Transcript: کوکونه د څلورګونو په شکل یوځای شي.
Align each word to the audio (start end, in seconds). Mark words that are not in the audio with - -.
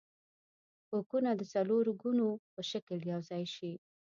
کوکونه 0.89 1.31
د 1.35 1.41
څلورګونو 1.53 2.27
په 2.53 2.61
شکل 2.71 2.99
یوځای 3.11 3.43
شي. 3.55 3.71